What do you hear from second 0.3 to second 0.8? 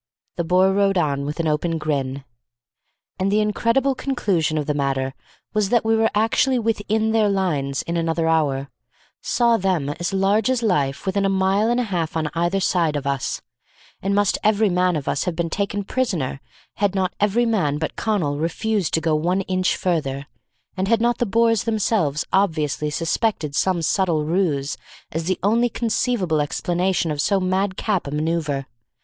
The Boer